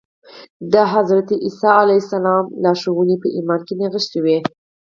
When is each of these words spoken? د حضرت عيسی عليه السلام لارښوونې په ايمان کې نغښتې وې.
د 0.73 0.75
حضرت 0.93 1.27
عيسی 1.43 1.69
عليه 1.81 1.99
السلام 2.03 2.43
لارښوونې 2.63 3.15
په 3.23 3.27
ايمان 3.35 3.61
کې 3.67 3.73
نغښتې 3.79 4.19
وې. 4.25 4.37